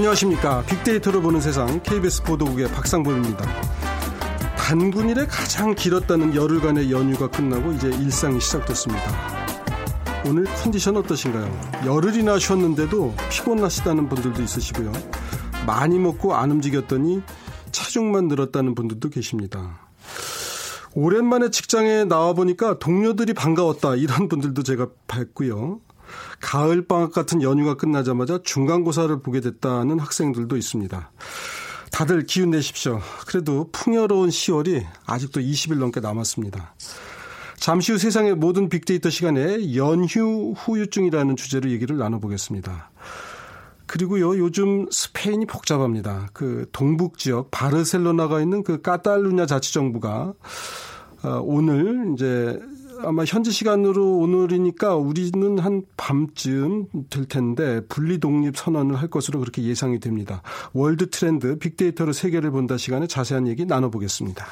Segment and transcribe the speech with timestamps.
[0.00, 0.62] 안녕하십니까.
[0.62, 3.44] 빅데이터로 보는 세상 KBS 보도국의 박상보입니다.
[4.56, 9.02] 단군일에 가장 길었다는 열흘간의 연휴가 끝나고 이제 일상이 시작됐습니다.
[10.26, 11.84] 오늘 컨디션 어떠신가요?
[11.84, 14.90] 열흘이나 쉬었는데도 피곤하시다는 분들도 있으시고요.
[15.66, 17.20] 많이 먹고 안 움직였더니
[17.70, 19.86] 체중만 늘었다는 분들도 계십니다.
[20.94, 25.80] 오랜만에 직장에 나와보니까 동료들이 반가웠다 이런 분들도 제가 뵀고요.
[26.40, 31.12] 가을 방학 같은 연휴가 끝나자마자 중간고사를 보게 됐다는 학생들도 있습니다.
[31.92, 33.00] 다들 기운 내십시오.
[33.26, 36.74] 그래도 풍요로운 10월이 아직도 20일 넘게 남았습니다.
[37.56, 42.90] 잠시 후 세상의 모든 빅데이터 시간에 연휴 후유증이라는 주제로 얘기를 나눠보겠습니다.
[43.86, 46.28] 그리고요, 요즘 스페인이 복잡합니다.
[46.32, 50.32] 그 동북 지역 바르셀로나가 있는 그 까탈루냐 자치정부가
[51.22, 52.58] 어, 오늘 이제
[53.04, 59.62] 아마 현지 시간으로 오늘이니까 우리는 한 밤쯤 될 텐데 분리 독립 선언을 할 것으로 그렇게
[59.62, 60.42] 예상이 됩니다.
[60.72, 64.46] 월드 트렌드 빅데이터로 세계를 본다 시간에 자세한 얘기 나눠보겠습니다.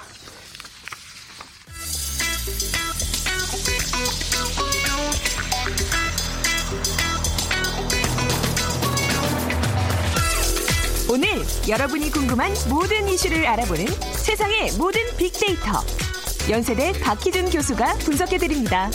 [11.10, 11.28] 오늘
[11.68, 16.07] 여러분이 궁금한 모든 이슈를 알아보는 세상의 모든 빅데이터.
[16.48, 18.88] 연세대 박희준 교수가 분석해드립니다.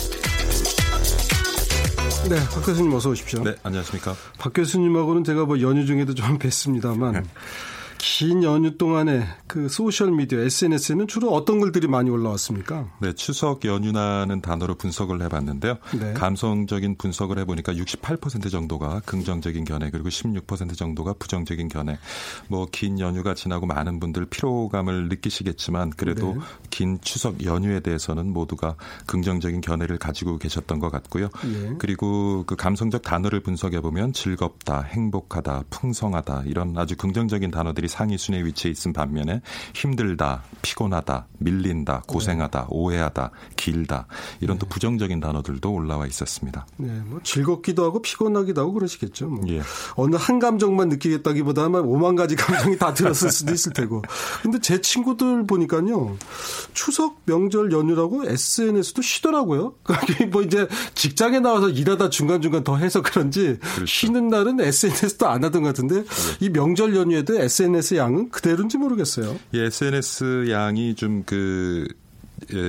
[2.28, 3.44] 네, 박 교수님 어서 오십시오.
[3.44, 4.16] 네, 안녕하십니까.
[4.38, 7.24] 박 교수님하고는 제가 뭐 연휴 중에도 좀 뵀습니다만
[8.06, 12.92] 긴 연휴 동안에 그 소셜 미디어 SNS에는 주로 어떤 글들이 많이 올라왔습니까?
[13.00, 15.78] 네, 추석 연휴라는 단어로 분석을 해봤는데요.
[15.98, 16.12] 네.
[16.12, 21.98] 감성적인 분석을 해보니까 68% 정도가 긍정적인 견해 그리고 16% 정도가 부정적인 견해.
[22.48, 26.40] 뭐 긴 연휴가 지나고 많은 분들 피로감을 느끼시겠지만 그래도 네.
[26.68, 31.30] 긴 추석 연휴에 대해서는 모두가 긍정적인 견해를 가지고 계셨던 것 같고요.
[31.42, 31.74] 네.
[31.78, 38.44] 그리고 그 감성적 단어를 분석해 보면 즐겁다, 행복하다, 풍성하다 이런 아주 긍정적인 단어들이 상위 순위에
[38.44, 39.40] 위치해 있은 반면에
[39.72, 42.66] 힘들다, 피곤하다, 밀린다, 고생하다, 네.
[42.68, 44.08] 오해하다, 길다
[44.40, 44.70] 이런 또 네.
[44.70, 46.66] 부정적인 단어들도 올라와 있었습니다.
[46.76, 49.28] 네, 뭐 즐겁기도 하고 피곤하기도 하고 그러시겠죠.
[49.28, 49.44] 뭐.
[49.48, 49.62] 예.
[49.94, 54.02] 어느 한 감정만 느끼겠다기보다는 5만 가지 감정이 다 들었을 수도 있을 테고.
[54.42, 56.16] 근데 제 친구들 보니까요.
[56.72, 59.74] 추석 명절 연휴라고 SNS도 쉬더라고요.
[60.32, 60.66] 뭐 이제
[60.96, 63.86] 직장에 나와서 일하다 중간 중간 더 해서 그런지 그렇죠.
[63.86, 66.04] 쉬는 날은 SNS도 안 하던 것 같은데 예.
[66.40, 69.38] 이 명절 연휴에도 SNS SNS 양은 그대로인지 모르겠어요.
[69.52, 71.86] 예, SNS 양이 좀그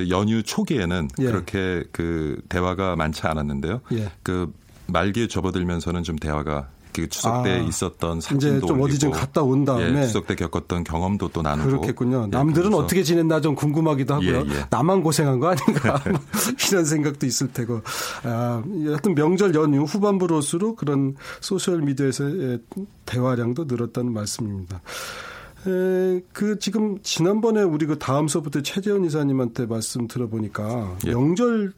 [0.10, 1.24] 연휴 초기에는 예.
[1.24, 3.82] 그렇게 그 대화가 많지 않았는데요.
[3.94, 4.12] 예.
[4.22, 4.54] 그
[4.88, 9.66] 말기에 접어들면서는 좀 대화가 그 추석 때 아, 있었던 사진도 좀 어디 좀 갔다 온
[9.66, 12.24] 다음에 예, 추석 때 겪었던 경험도 또 나누고 그렇겠군요.
[12.24, 14.46] 예, 남들은 예, 어떻게 지냈나 좀 궁금하기도 하고요.
[14.48, 14.66] 예, 예.
[14.70, 16.02] 나만 고생한 거 아닌가
[16.70, 17.82] 이런 생각도 있을 테고.
[18.24, 22.60] 아, 하여튼 명절 연휴 후반부로서로 그런 소셜 미디어에서의
[23.06, 24.82] 대화량도 늘었다는 말씀입니다.
[25.68, 31.12] 에, 그 지금 지난번에 우리 그 다음 수업부터 최재현 이사님한테 말씀 들어보니까 예.
[31.12, 31.74] 명절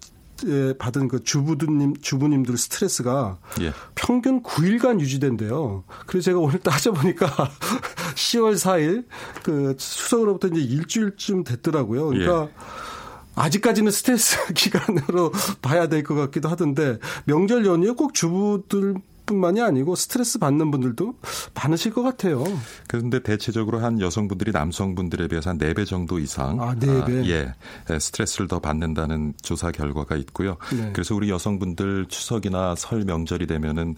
[0.45, 3.73] 에 받은 그 주부님 주부님들 스트레스가 예.
[3.95, 5.83] 평균 9일간 유지된대요.
[6.05, 7.25] 그래서 제가 오늘 따져보니까
[8.15, 9.05] 10월 4일
[9.43, 12.07] 그 추석으로부터 이제 일주일쯤 됐더라고요.
[12.09, 12.49] 그러니까 예.
[13.35, 15.31] 아직까지는 스트레스 기간으로
[15.61, 18.95] 봐야 될 것 같기도 하던데 명절 연휴에 꼭 주부들
[19.27, 21.13] 뿐만이 아니고 스트레스 받는 분들도
[21.53, 22.43] 많으실 것 같아요.
[22.87, 27.23] 그런데 대체적으로 한 여성분들이 남성분들에 비해서 한 4배 정도 이상 아, 4배.
[27.23, 27.99] 아, 예.
[27.99, 30.57] 스트레스를 더 받는다는 조사 결과가 있고요.
[30.75, 30.89] 네.
[30.93, 33.95] 그래서 우리 여성분들 추석이나 설 명절이 되면은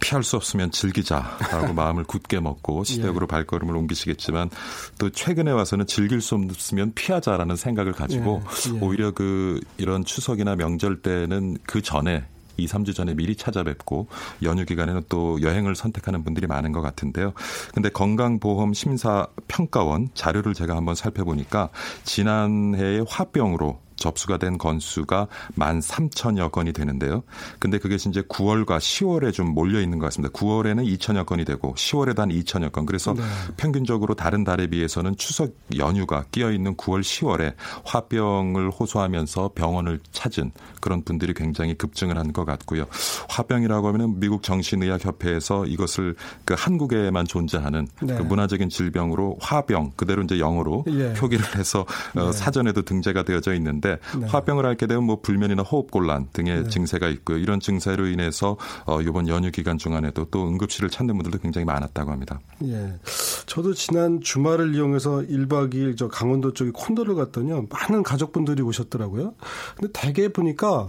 [0.00, 3.26] 피할 수 없으면 즐기자라고 마음을 굳게 먹고 시댁으로 예.
[3.26, 4.50] 발걸음을 옮기시겠지만
[4.98, 8.74] 또 최근에 와서는 즐길 수 없으면 피하자라는 생각을 가지고 예.
[8.74, 8.80] 예.
[8.80, 12.24] 오히려 그 이런 추석이나 명절 때는 그 전에
[12.56, 14.08] 2, 3주 전에 미리 찾아뵙고
[14.42, 17.32] 연휴 기간에는 또 여행을 선택하는 분들이 많은 것 같은데요.
[17.74, 21.70] 근데 건강보험 심사 평가원 자료를 제가 한번 살펴보니까
[22.04, 27.22] 지난해에 화병으로 접수가 된 건수가 13,000여 건이 되는데요.
[27.58, 30.32] 근데 그게 이제 9월과 10월에 좀 몰려 있는 것 같습니다.
[30.32, 32.86] 9월에는 2천여 건이 되고 10월에도 한 2천여 건.
[32.86, 33.22] 그래서 네.
[33.58, 37.54] 평균적으로 다른 달에 비해서는 추석 연휴가 끼어 있는 9월, 10월에
[37.84, 42.86] 화병을 호소하면서 병원을 찾은 그런 분들이 굉장히 급증을 한 것 같고요.
[43.28, 46.14] 화병이라고 하면은 미국 정신의학 협회에서 이것을
[46.44, 48.16] 그 한국에만 존재하는 네.
[48.16, 51.12] 그 문화적인 질병으로 화병 그대로 이제 영어로 예.
[51.14, 52.32] 표기를 해서 어, 네.
[52.32, 54.26] 사전에도 등재가 되어져 있는데 있는데 네.
[54.26, 56.68] 화병을 앓게 되면 뭐 불면이나 호흡곤란 등의 네.
[56.68, 57.38] 증세가 있고요.
[57.38, 62.40] 이런 증세로 인해서 어, 이번 연휴 기간 중간에도 또 응급실을 찾는 분들도 굉장히 많았다고 합니다.
[62.64, 62.94] 예.
[63.46, 67.66] 저도 지난 주말을 이용해서 1박 2일 저 강원도 쪽에 콘도를 갔더니요.
[67.70, 69.34] 많은 가족분들이 오셨더라고요.
[69.76, 70.88] 근데 대개 보니까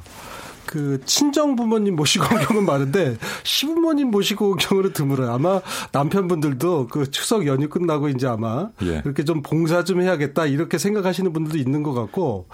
[0.71, 5.29] 그 친정 부모님 모시고 온 경우는 많은데 시부모님 모시고 온 경우는 드물어요.
[5.29, 5.59] 아마
[5.91, 9.01] 남편분들도 그 추석 연휴 끝나고 이제 아마 예.
[9.03, 12.47] 이렇게 좀 봉사 좀 해야겠다 이렇게 생각하시는 분들도 있는 것 같고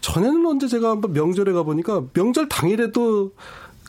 [0.00, 3.32] 전에는 언제 제가 한번 명절에 가 보니까 명절 당일에도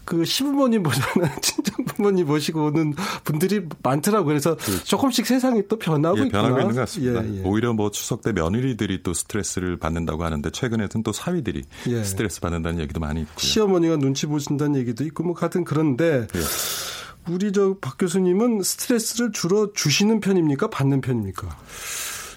[0.10, 4.26] 그 시부모님 보자는 친정 부모님 모시고 오는 분들이 많더라고요.
[4.28, 4.84] 그래서 그렇죠.
[4.84, 6.42] 조금씩 세상이 또 변하고 예, 있구나.
[6.42, 7.24] 변하고 있는 것 같습니다.
[7.24, 7.44] 예, 예.
[7.44, 12.04] 오히려 뭐 추석 때 며느리들이 또 스트레스를 받는다고 하는데 최근에는 또 사위들이 예.
[12.04, 13.38] 스트레스 받는다는 얘기도 많이 있고요.
[13.38, 17.32] 시어머니가 눈치 보신다는 얘기도 있고 뭐 같은 그런데 예.
[17.32, 20.72] 우리 저 박 교수님은 스트레스를 주로 주시는 편입니까?
[20.72, 21.48] 받는 편입니까?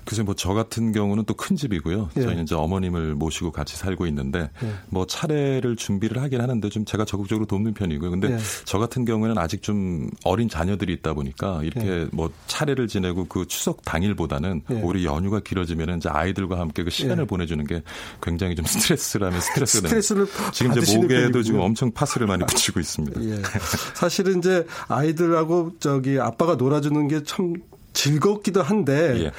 [0.05, 2.11] 글쎄 뭐 저 같은 경우는 또 큰 집이고요.
[2.17, 2.23] 예.
[2.23, 4.73] 저희는 이제 어머님을 모시고 같이 살고 있는데 예.
[4.89, 8.11] 뭐 차례를 준비를 하긴 하는데 좀 제가 적극적으로 돕는 편이고요.
[8.11, 8.39] 근데 예.
[8.65, 12.09] 저 같은 경우에는 아직 좀 어린 자녀들이 있다 보니까 이렇게 예.
[12.13, 14.81] 뭐 차례를 지내고 그 추석 당일보다는 예.
[14.83, 17.27] 오히려 연휴가 길어지면 이제 아이들과 함께 그 시간을 예.
[17.27, 17.83] 보내주는 게
[18.23, 23.21] 굉장히 좀 스트레스라면 스트레스가 스트레스를 지금 이제 목에도 지금 엄청 파스를 많이 붙이고 있습니다.
[23.95, 27.55] 사실은 이제 아이들하고 저기 아빠가 놀아주는 게 참
[27.93, 29.33] 즐겁기도 한데 예.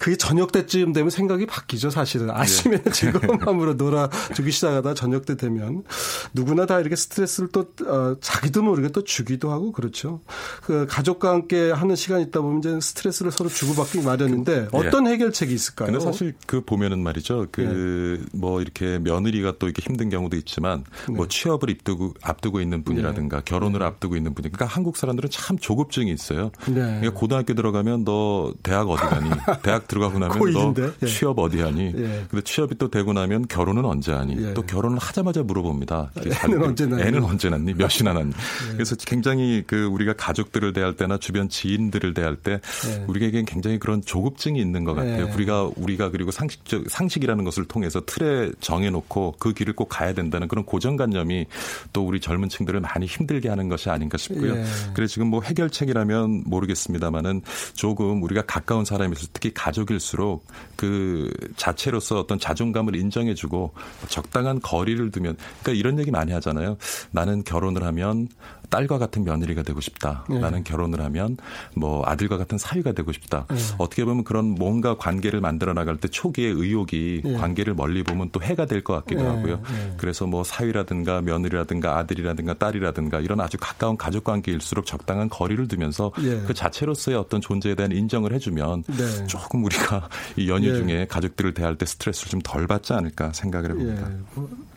[0.00, 2.90] 그게 저녁 때쯤 되면 생각이 바뀌죠 사실은 아침에 예.
[2.90, 5.84] 즐거운 마음으로 놀아주기 시작하다 저녁 때 되면
[6.32, 10.20] 누구나 다 이렇게 스트레스를 또 어, 자기도 모르게 또 주기도 하고 그렇죠
[10.62, 14.88] 그 가족과 함께 하는 시간 있다 보면 이제 스트레스를 서로 주고받기 마련인데 그, 예.
[14.88, 15.12] 어떤 예.
[15.12, 15.92] 해결책이 있을까요?
[15.92, 18.62] 근데 사실 그 보면은 말이죠 그뭐 예.
[18.62, 21.14] 이렇게 며느리가 또 이렇게 힘든 경우도 있지만 네.
[21.14, 23.42] 뭐 취업을 앞두고 앞두고 있는 분이라든가 네.
[23.44, 23.84] 결혼을 네.
[23.86, 26.50] 앞두고 있는 분이 그러니까 한국 사람들은 참 조급증이 있어요.
[26.66, 26.74] 네.
[26.74, 29.30] 그러니까 고등학교 들어가면 너 대학 어디 가니?
[29.62, 31.06] 대학 들어가고 나면 너 예.
[31.06, 31.86] 취업 어디 하니?
[31.86, 32.24] 예.
[32.30, 34.36] 근데 취업이 또 되고 나면 결혼은 언제 하니?
[34.40, 34.54] 예.
[34.54, 36.12] 또 결혼을 하자마자 물어봅니다.
[36.44, 37.02] 애는 언제 낳니?
[37.02, 37.74] 애는 언제 낳니?
[37.74, 38.30] 몇이나 낳니?
[38.30, 38.72] 예.
[38.74, 43.04] 그래서 굉장히 그 우리가 가족들을 대할 때나 주변 지인들을 대할 때 예.
[43.08, 45.26] 우리에겐 굉장히 그런 조급증이 있는 것 같아요.
[45.26, 45.32] 예.
[45.32, 50.64] 우리가 우리가 그리고 상식적 상식이라는 것을 통해서 틀에 정해놓고 그 길을 꼭 가야 된다는 그런
[50.64, 51.46] 고정관념이
[51.92, 54.54] 또 우리 젊은층들을 많이 힘들게 하는 것이 아닌가 싶고요.
[54.94, 57.42] 그래서 지금 뭐 해결책이라면 모르겠습니다만은
[57.74, 60.44] 조금 우리가 가까운 사람일수 특히 가족 일수록
[60.76, 63.72] 그 자체로서 어떤 자존감을 인정해주고
[64.08, 66.76] 적당한 거리를 두면 그러니까 이런 얘기 많이 하잖아요.
[67.12, 68.28] 나는 결혼을 하면
[68.70, 70.24] 딸과 같은 며느리가 되고 싶다.
[70.28, 70.38] 네.
[70.38, 71.36] 나는 결혼을 하면
[71.74, 73.46] 뭐 아들과 같은 사위가 되고 싶다.
[73.50, 73.56] 네.
[73.78, 77.34] 어떻게 보면 그런 뭔가 관계를 만들어 나갈 때 초기의 의욕이 네.
[77.34, 79.28] 관계를 멀리 보면 또 해가 될 것 같기도 네.
[79.28, 79.56] 하고요.
[79.56, 79.94] 네.
[79.98, 86.40] 그래서 뭐 사위라든가 며느리라든가 아들이라든가 딸이라든가 이런 아주 가까운 가족 관계일수록 적당한 거리를 두면서 예.
[86.46, 89.26] 그 자체로서의 어떤 존재에 대한 인정을 해주면 네.
[89.26, 90.74] 조금 우리가 이 연휴 예.
[90.74, 94.08] 중에 가족들을 대할 때 스트레스를 좀 덜 받지 않을까 생각을 해봅니다.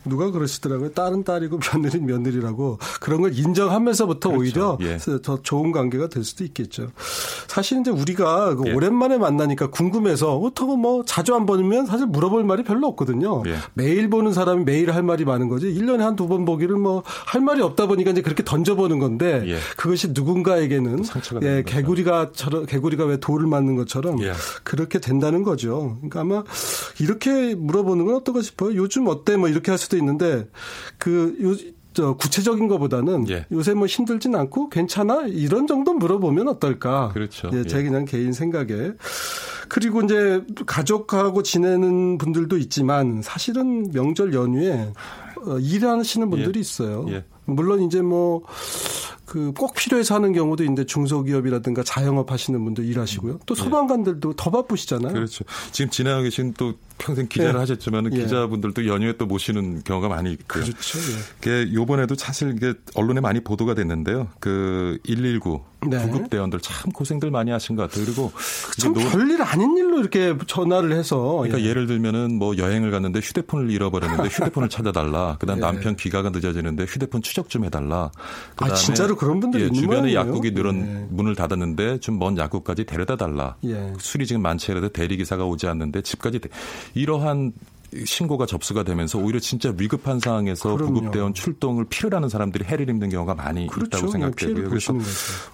[0.05, 0.91] 누가 그러시더라고요.
[0.91, 4.41] 딸은 딸이고 며느리는 며느리라고 그런 걸 인정하면서부터 그렇죠.
[4.41, 4.97] 오히려 예.
[5.21, 6.87] 더 좋은 관계가 될 수도 있겠죠.
[7.47, 8.73] 사실 이제 우리가 그 예.
[8.73, 13.43] 오랜만에 만나니까 궁금해서 어떻게 뭐 자주 안 보면 사실 물어볼 말이 별로 없거든요.
[13.47, 13.55] 예.
[13.73, 15.67] 매일 보는 사람이 매일 할 말이 많은 거지.
[15.67, 19.57] 1년에 한 두 번 보기를 뭐 할 말이 없다 보니까 이제 그렇게 던져보는 건데 예.
[19.77, 21.03] 그것이 누군가에게는
[21.41, 24.33] 예, 개구리가 저런 개구리가 왜 돌을 맞는 것처럼 예.
[24.63, 25.97] 그렇게 된다는 거죠.
[25.97, 26.43] 그러니까 아마
[26.99, 28.75] 이렇게 물어보는 건 어떨까 싶어요.
[28.75, 30.47] 요즘 어때 뭐 이렇게 할 수도 있는데
[30.97, 33.45] 그 요, 저 구체적인 것보다는 예.
[33.51, 37.11] 요새 뭐 힘들진 않고 괜찮아 이런 정도 물어보면 어떨까?
[37.13, 37.49] 그렇죠.
[37.53, 37.83] 예, 제 예.
[37.83, 38.93] 그냥 개인 생각에
[39.69, 44.91] 그리고 이제 가족하고 지내는 분들도 있지만 사실은 명절 연휴에
[45.45, 46.61] 어, 일하시는 분들이 예.
[46.61, 47.05] 있어요.
[47.09, 47.23] 예.
[47.45, 48.43] 물론 이제 뭐
[49.33, 53.39] 그 꼭 필요해서 하는 경우도 있는데 중소기업이라든가 자영업 하시는 분들 일하시고요.
[53.45, 53.63] 또 네.
[53.63, 55.13] 소방관들도 더 바쁘시잖아요.
[55.13, 55.43] 그렇죠.
[55.71, 57.57] 지금 지나가 계신 또 평생 기자를 예.
[57.57, 58.21] 하셨지만 예.
[58.23, 60.63] 기자분들도 연휴에 또 모시는 경우가 많이 있고요.
[60.63, 60.99] 그렇죠.
[61.47, 61.73] 예.
[61.73, 64.27] 요번에도 사실 이게 언론에 많이 보도가 됐는데요.
[64.39, 65.97] 그 119 네.
[65.97, 68.05] 구급 대원들 참 고생들 많이 하신 것 같아요.
[68.05, 68.31] 그리고
[68.79, 71.73] 참 별일 아닌 일로 이렇게 전화를 해서 그러니까 예.
[71.73, 75.37] 를 들면은 뭐 여행을 갔는데 휴대폰을 잃어버렸는데 휴대폰을 찾아달라.
[75.39, 75.61] 그다음 예.
[75.61, 78.11] 남편 귀가가 늦어지는데 휴대폰 추적 좀 해달라.
[78.51, 80.13] 그다음에 아 진짜로 그런 분들이 예, 주변에?
[80.13, 81.07] 약국이 늘은 예.
[81.09, 83.55] 문을 닫았는데 좀 먼 약국까지 데려다 달라.
[83.65, 83.93] 예.
[83.99, 86.39] 술이 지금 많지 않아도 대리 기사가 오지 않는데 집까지
[86.93, 87.53] 이러한
[88.05, 90.93] 신고가 접수가 되면서 오히려 진짜 위급한 상황에서 그럼요.
[90.93, 93.97] 구급대원 출동을 필요로 하는 사람들이 해를 입는 경우가 많이 그렇죠.
[93.97, 94.69] 있다고 생각되고요.
[94.69, 94.93] 그래서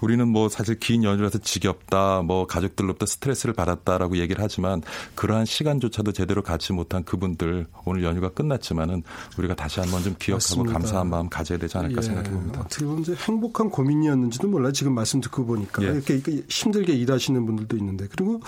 [0.02, 4.82] 우리는 뭐 사실 긴 연휴라서 지겹다, 뭐 가족들로부터 스트레스를 받았다라고 얘기를 하지만
[5.16, 9.04] 그러한 시간조차도 제대로 갖지 못한 그분들 오늘 연휴가 끝났지만은
[9.38, 10.74] 우리가 다시 한번 좀 기억하고 맞습니다.
[10.74, 12.06] 감사한 마음 가져야 되지 않을까 예.
[12.06, 12.62] 생각해 봅니다.
[12.62, 14.72] 어떻게 보면 행복한 고민이었는지도 몰라요.
[14.72, 15.88] 지금 말씀 듣고 보니까 예.
[15.88, 18.42] 이렇게 힘들게 일하시는 분들도 있는데 그리고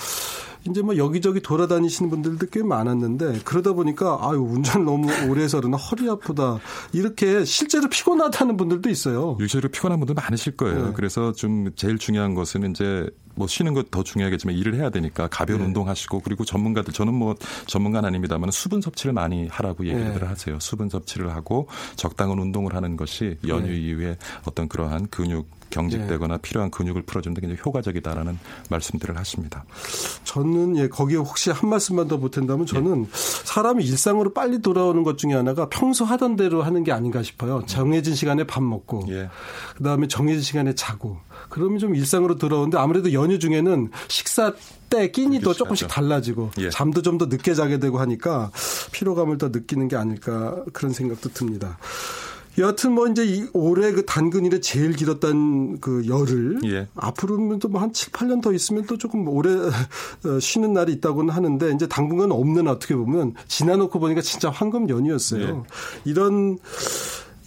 [0.70, 5.60] 이제 뭐 여기저기 돌아다니시는 분들도 꽤 많았는데 그러다 보니 보니까 아유 운전 너무 오래 해서
[5.60, 6.60] 그러나 허리 아프다
[6.94, 9.38] 이렇게 실제로 피곤하다는 분들도 있어요.
[9.40, 10.88] 유체로 피곤한 분들 많으실 거예요.
[10.88, 10.94] 네.
[10.94, 15.60] 그래서 좀 제일 중요한 것은 이제 뭐 쉬는 것 더 중요하겠지만 일을 해야 되니까 가벼운
[15.60, 15.66] 네.
[15.66, 17.36] 운동하시고 그리고 전문가들 저는 뭐
[17.68, 20.26] 전문가는 아닙니다만 수분 섭취를 많이 하라고 얘기를 네.
[20.26, 20.60] 하세요.
[20.60, 23.78] 수분 섭취를 하고 적당한 운동을 하는 것이 연휴 네.
[23.78, 26.42] 이후에 어떤 그러한 근육 경직되거나 네.
[26.42, 28.38] 필요한 근육을 풀어주는 데 굉장히 효과적이다라는
[28.70, 29.64] 말씀들을 하십니다.
[30.26, 33.08] 저는 예 거기에 혹시 한 말씀만 더 보탠다면 저는 예.
[33.12, 37.64] 사람이 일상으로 빨리 돌아오는 것 중에 하나가 평소 하던 대로 하는 게 아닌가 싶어요.
[37.66, 39.30] 정해진 시간에 밥 먹고 예.
[39.78, 41.20] 그다음에 정해진 시간에 자고
[41.52, 44.54] 그러면 좀 일상으로 돌아오는데 아무래도 연휴 중에는 식사
[44.90, 46.70] 때 끼니도 조금씩 달라지고 예.
[46.70, 48.52] 잠도 좀 더 늦게 자게 되고 하니까
[48.94, 51.78] 피로감을 더 느끼는 게 아닐까 그런 생각도 듭니다.
[52.58, 56.88] 여하튼 뭐 이제 이 올해 그 단근일에 제일 길었던 그 열흘 예.
[56.96, 59.52] 앞으로는 또한 7, 8년 더 있으면 또 조금 오래
[60.26, 65.44] 어, 쉬는 날이 있다고는 하는데 이제 당분간 없는 어떻게 보면 지나놓고 보니까 진짜 황금 연휴였어요.
[65.44, 66.10] 예.
[66.10, 66.58] 이런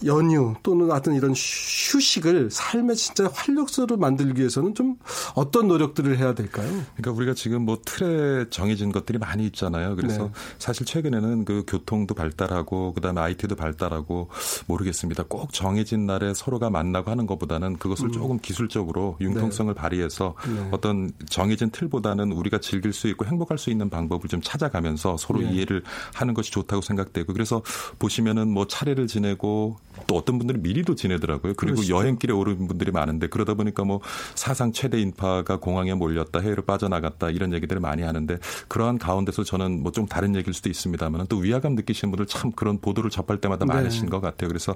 [0.05, 4.97] 연휴 또는 어떤 이런 휴식을 삶의 진짜 활력소로 만들기 위해서는 좀
[5.33, 6.67] 어떤 노력들을 해야 될까요?
[6.95, 9.95] 그러니까 우리가 지금 뭐 틀에 정해진 것들이 많이 있잖아요.
[9.95, 10.31] 그래서 네.
[10.59, 14.29] 사실 최근에는 그 교통도 발달하고 그다음에 IT도 발달하고
[14.67, 15.23] 모르겠습니다.
[15.27, 18.11] 꼭 정해진 날에 서로가 만나고 하는 것보다는 그것을 음.
[18.11, 19.79] 조금 기술적으로 융통성을 네.
[19.79, 20.69] 발휘해서 네.
[20.71, 25.51] 어떤 정해진 틀보다는 우리가 즐길 수 있고 행복할 수 있는 방법을 좀 찾아가면서 서로 네.
[25.51, 25.83] 이해를
[26.13, 27.61] 하는 것이 좋다고 생각되고 그래서
[27.99, 29.77] 보시면은 뭐 차례를 지내고
[30.07, 31.53] 또 어떤 분들은 미리도 지내더라고요.
[31.55, 31.95] 그리고 그러시죠.
[31.95, 34.01] 여행길에 오른 분들이 많은데 그러다 보니까 뭐
[34.35, 38.37] 사상 최대 인파가 공항에 몰렸다, 해외로 빠져나갔다 이런 얘기들을 많이 하는데
[38.67, 42.79] 그러한 가운데서 저는 뭐 좀 다른 얘기일 수도 있습니다만 또 위화감 느끼시는 분들 참 그런
[42.81, 43.75] 보도를 접할 때마다 네.
[43.75, 44.49] 많으신 것 같아요.
[44.49, 44.75] 그래서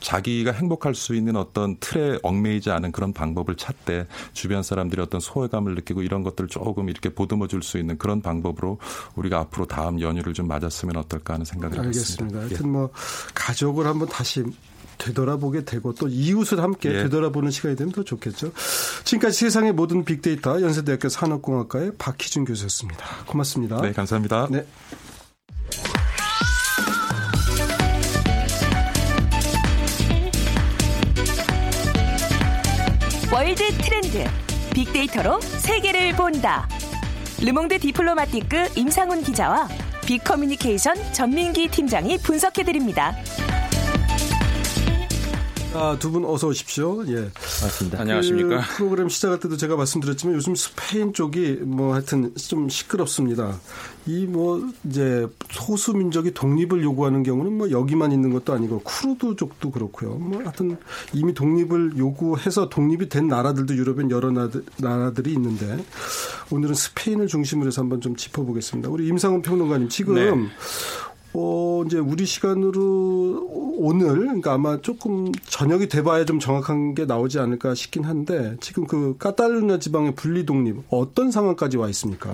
[0.00, 5.76] 자기가 행복할 수 있는 어떤 틀에 얽매이지 않은 그런 방법을 찾되 주변 사람들이 어떤 소외감을
[5.76, 8.78] 느끼고 이런 것들을 조금 이렇게 보듬어 줄 수 있는 그런 방법으로
[9.14, 12.24] 우리가 앞으로 다음 연휴를 좀 맞았으면 어떨까 하는 생각을 알겠습니다.
[12.24, 12.40] 해봤습니다.
[12.40, 12.90] 하여튼 뭐
[13.34, 14.44] 가족을 한번 다시
[14.98, 17.02] 되돌아보게 되고 또 이웃을 함께 예.
[17.04, 18.52] 되돌아보는 시간이 되면 더 좋겠죠.
[19.04, 23.04] 지금까지 세상의 모든 빅데이터 연세대학교 산업공학과의 박희준 교수였습니다.
[23.26, 23.80] 고맙습니다.
[23.80, 24.48] 네, 감사합니다.
[24.50, 24.66] 네.
[33.32, 34.24] 월드 트렌드
[34.72, 36.68] 빅데이터로 세계를 본다.
[37.42, 39.68] 르몽드 디플로마티크 임상훈 기자와
[40.06, 43.14] 빅커뮤니케이션 전민기 팀장이 분석해 드립니다.
[45.78, 47.04] 아, 두 분 어서 오십시오.
[47.08, 47.30] 예.
[47.62, 48.00] 맞습니다.
[48.00, 48.60] 안녕하십니까.
[48.60, 53.58] 그 프로그램 시작할 때도 제가 말씀드렸지만 요즘 스페인 쪽이 뭐 하여튼 좀 시끄럽습니다.
[54.06, 59.70] 이 뭐 이제 소수 민족이 독립을 요구하는 경우는 뭐 여기만 있는 것도 아니고 쿠르드 쪽도
[59.70, 60.14] 그렇고요.
[60.14, 60.76] 뭐 하여튼
[61.12, 64.30] 이미 독립을 요구해서 독립이 된 나라들도 유럽엔 여러
[64.78, 65.84] 나라들이 있는데
[66.50, 68.88] 오늘은 스페인을 중심으로 해서 한번 좀 짚어보겠습니다.
[68.88, 70.48] 우리 임상훈 평론가님 지금 네.
[71.38, 73.46] 어, 이제 우리 시간으로
[73.78, 79.16] 오늘, 그러니까 아마 조금 저녁이 돼봐야 좀 정확한 게 나오지 않을까 싶긴 한데, 지금 그
[79.18, 82.30] 카탈루냐 지방의 분리 독립, 어떤 상황까지 와 있습니까?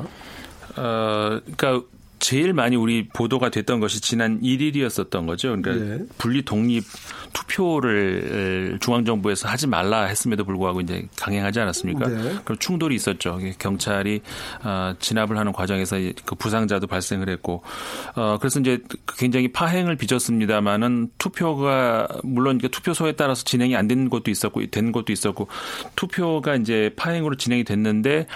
[0.76, 1.82] 어, 그러니까
[2.22, 5.54] 제일 많이 우리 보도가 됐던 것이 지난 1일이었었던 거죠.
[5.56, 6.04] 그러니까 네.
[6.18, 6.84] 분리 독립
[7.32, 12.08] 투표를 중앙정부에서 하지 말라 했음에도 불구하고 이제 강행하지 않았습니까?
[12.08, 12.34] 네.
[12.44, 13.38] 그럼 충돌이 있었죠.
[13.58, 14.20] 경찰이
[14.64, 17.62] 어, 진압을 하는 과정에서 그 부상자도 발생을 했고,
[18.16, 18.80] 어, 그래서 이제
[19.18, 25.48] 굉장히 파행을 빚었습니다만은 투표가 물론 투표소에 따라서 진행이 안 된 것도 있었고 된 것도 있었고
[25.96, 28.26] 투표가 이제 파행으로 진행이 됐는데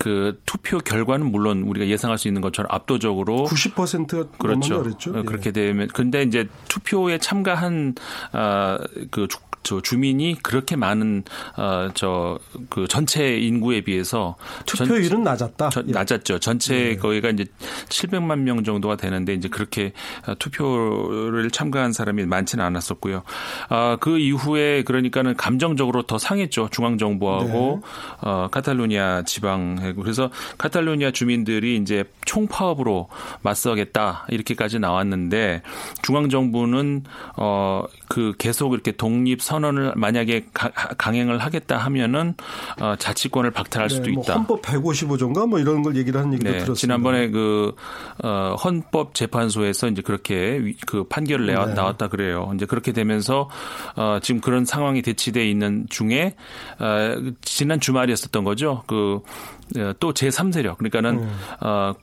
[0.00, 4.82] 그 투표 결과는 물론 우리가 예상할 수 있는 것처럼 압도적으로 90%가 그렇죠.
[4.82, 5.10] 그랬죠.
[5.10, 7.94] 어, 그렇게 되면 근데 이제 투표에 참가한
[8.32, 9.28] 아그
[9.62, 11.24] 저 주민이 그렇게 많은
[11.56, 14.36] 어저그 전체 인구에 비해서
[14.66, 15.68] 투표율은 전, 낮았다.
[15.68, 15.92] 전, 예.
[15.92, 16.38] 낮았죠.
[16.38, 16.96] 전체 예.
[16.96, 17.44] 거기가 이제
[17.88, 19.92] 700만 명 정도가 되는데 이제 그렇게
[20.26, 23.22] 어, 투표를 참가한 사람이 많지는 않았었고요.
[23.68, 26.68] 아그 이후에 그러니까는 감정적으로 더 상했죠.
[26.70, 28.28] 중앙 정부하고 네.
[28.28, 33.08] 어 카탈루니아 지방 그래서 카탈루니아 주민들이 이제 총파업으로
[33.42, 35.62] 맞서겠다 이렇게까지 나왔는데
[36.02, 37.04] 중앙 정부는
[37.36, 42.34] 어그 계속 이렇게 독립 선언을 만약에 가, 강행을 하겠다 하면은
[42.80, 44.34] 어, 자치권을 박탈할 네, 수도 뭐 있다.
[44.34, 46.78] 헌법 155조인가 뭐 이런 걸 얘기를 하는 얘기도 네, 들었습니다.
[46.78, 47.74] 지난번에 그
[48.22, 51.74] 어, 헌법 재판소에서 이제 그렇게 그 판결을 내와, 네.
[51.74, 52.52] 나왔다 그래요.
[52.54, 53.50] 이제 그렇게 되면서
[53.96, 56.36] 어, 지금 그런 상황이 대치돼 있는 중에
[56.78, 58.84] 어, 지난 주말이었었던 거죠.
[58.86, 59.20] 그
[59.76, 61.38] 어, 또 제3세력 그러니까는 음.
[61.60, 61.94] 어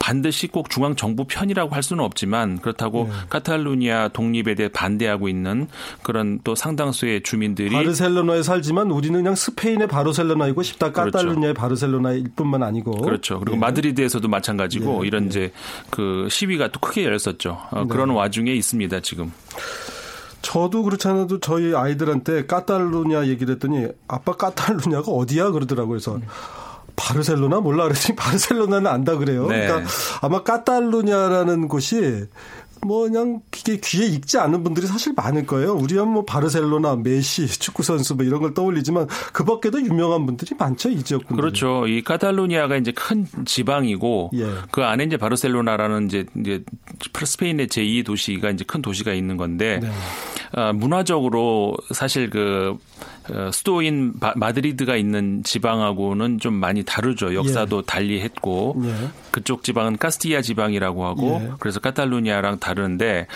[0.00, 3.12] 반드시 꼭 중앙 정부 편이라고 할 수는 없지만 그렇다고 네.
[3.28, 5.68] 카탈루니아 독립에 대해 반대하고 있는
[6.02, 11.12] 그런 또 상당수의 주민들이 바르셀로나에 살지만 우리는 그냥 스페인의 바르셀로나이고 싶다 그렇죠.
[11.12, 11.60] 카탈루니아의 그렇죠.
[11.60, 13.38] 바르셀로나일 뿐만 아니고 그렇죠.
[13.38, 13.60] 그리고 예.
[13.60, 15.06] 마드리드에서도 마찬가지고 예.
[15.06, 15.26] 이런 예.
[15.28, 15.52] 이제
[15.90, 17.60] 그 시위가 또 크게 열렸었죠.
[17.70, 17.86] 어, 네.
[17.88, 19.32] 그런 와중에 있습니다 지금.
[20.42, 25.90] 저도 그렇지 않아도 저희 아이들한테 카탈루냐 얘기를 했더니 아빠 카탈루냐가 어디야 그러더라고요.
[25.90, 26.22] 그래서 음.
[27.10, 29.46] 바르셀로나 몰라 그랬더니 바르셀로나는 안다 그래요.
[29.46, 29.66] 네.
[29.66, 29.90] 그러니까
[30.22, 32.26] 아마 카탈루냐라는 곳이
[32.86, 35.74] 뭐 그냥 이게 귀에 익지 않은 분들이 사실 많을 거예요.
[35.74, 40.88] 우리야 뭐 바르셀로나, 메시, 축구 선수 뭐 이런 걸 떠올리지만 그 밖에도 유명한 분들이 많죠
[40.88, 41.36] 이 지역 분들.
[41.36, 41.86] 그렇죠.
[41.86, 44.46] 이 카탈루니아가 이제 큰 지방이고 예.
[44.70, 46.64] 그 안에 이제 바르셀로나라는 이제 이제
[47.22, 49.90] 스페인의 제2 도시가 이제 큰 도시가 있는 건데 네.
[50.52, 52.78] 어, 문화적으로 사실 그
[53.19, 53.19] 어,
[53.52, 57.34] 수도인 마드리드가 있는 지방하고는 좀 많이 다르죠.
[57.34, 57.82] 역사도 예.
[57.86, 59.08] 달리 했고 예.
[59.30, 61.50] 그쪽 지방은 카스티아 지방이라고 하고 예.
[61.58, 63.26] 그래서 카탈루니아랑 다른데 예.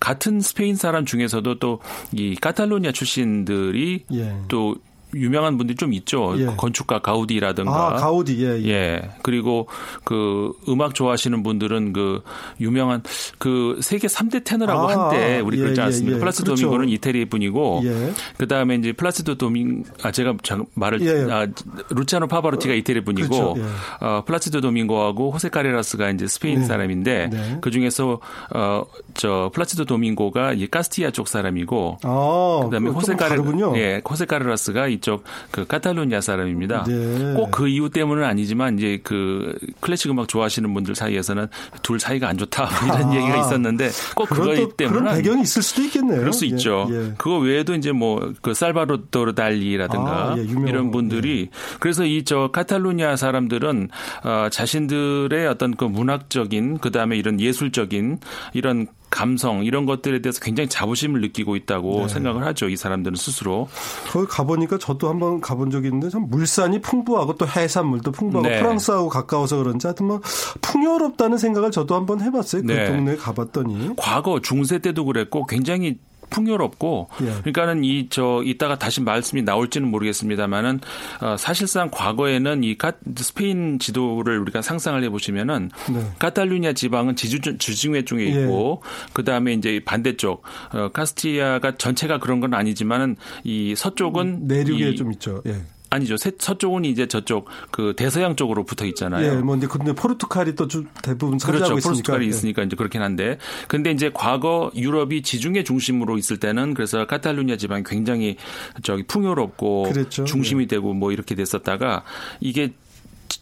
[0.00, 1.80] 같은 스페인 사람 중에서도 또
[2.12, 4.36] 이 카탈루니아 출신들이 예.
[4.48, 4.76] 또
[5.16, 6.34] 유명한 분들이 좀 있죠.
[6.38, 6.46] 예.
[6.56, 7.72] 건축가 가우디라든가.
[7.72, 8.68] 아, 가우디, 예, 예.
[8.68, 9.10] 예.
[9.22, 9.68] 그리고
[10.04, 12.22] 그 음악 좋아하시는 분들은 그
[12.60, 13.02] 유명한
[13.38, 16.16] 그 세계 3대 테너라고 아, 한때 우리 예, 그러지 예, 않습니까?
[16.16, 16.62] 예, 플라시도 그렇죠.
[16.62, 18.12] 도밍고는 이태리 분이고 예.
[18.36, 20.34] 그 다음에 이제 플라시도 도밍, 아, 제가
[20.74, 21.32] 말을, 예.
[21.32, 21.46] 아,
[21.90, 23.54] 루치아노 파바로티가 이태리 분이고, 그렇죠.
[24.00, 27.58] 어, 플라시도 도밍고하고 호세 카레라스가 이제 스페인 사람인데 네.
[27.60, 28.20] 그 중에서
[28.54, 33.36] 어, 저 플라시도 도밍고가 이 카스티아 쪽 사람이고, 아, 그 다음에 호세 카레,
[33.76, 36.84] 예, 호세 카레라스가 이쪽 그 카탈루니아 사람입니다.
[36.88, 37.34] 네.
[37.34, 41.46] 꼭 그 이유 때문은 아니지만 이제 그 클래식 음악 좋아하시는 분들 사이에서는
[41.82, 45.62] 둘 사이가 안 좋다 뭐 이런 아, 얘기가 있었는데 꼭 그거 때문에 그런 배경이 있을
[45.62, 46.18] 수도 있겠네요.
[46.20, 46.88] 그럴 수 예, 있죠.
[46.90, 47.12] 예.
[47.18, 51.76] 그거 외에도 이제 뭐 그 살바도르 달리라든가 아, 예, 이런 분들이 예.
[51.78, 53.90] 그래서 이 저 카탈루니아 사람들은
[54.24, 58.18] 어, 자신들의 어떤 그 문학적인 그 다음에 이런 예술적인
[58.54, 62.08] 이런 감성 이런 것들에 대해서 굉장히 자부심을 느끼고 있다고 네.
[62.08, 62.68] 생각을 하죠.
[62.68, 63.68] 이 사람들은 스스로.
[64.10, 68.58] 거기 가보니까 저도 한번 가본 적이 있는데 참 물산이 풍부하고 또 해산물도 풍부하고 네.
[68.58, 70.20] 프랑스하고 가까워서 그런지 하여튼 뭐
[70.62, 72.62] 풍요롭다는 생각을 저도 한번 해봤어요.
[72.62, 72.86] 그 네.
[72.86, 73.90] 동네에 가봤더니.
[73.96, 75.98] 과거 중세 때도 그랬고 굉장히
[76.34, 77.26] 풍요롭고 예.
[77.42, 80.80] 그러니까는 이 저 이따가 다시 말씀이 나올지는 모르겠습니다만은
[81.20, 86.00] 어, 사실상 과거에는 이 카, 스페인 지도를 우리가 상상을 해보시면은 네.
[86.18, 89.10] 카탈루니아 지방은 지주 주중회 쪽에 있고 예.
[89.12, 95.12] 그 다음에 이제 반대쪽 어, 카스티아가 전체가 그런 건 아니지만은 이 서쪽은 내륙에 이, 좀
[95.12, 95.42] 있죠.
[95.46, 95.62] 예.
[95.94, 96.16] 아니죠.
[96.16, 99.24] 서쪽은 이제 저쪽 그 대서양 쪽으로 붙어 있잖아요.
[99.24, 100.68] 예, 뭐 근데 근데 포르투갈이 또
[101.02, 101.76] 대부분 그렇죠.
[101.76, 101.88] 있으니까.
[101.88, 102.28] 포르투갈이 예.
[102.28, 107.84] 있으니까 이제 그렇긴 한데 근데 이제 과거 유럽이 지중해 중심으로 있을 때는 그래서 카탈루니아 지방이
[107.84, 108.36] 굉장히
[108.82, 110.24] 저기 풍요롭고 그랬죠.
[110.24, 110.66] 중심이 예.
[110.66, 112.02] 되고 뭐 이렇게 됐었다가
[112.40, 112.74] 이게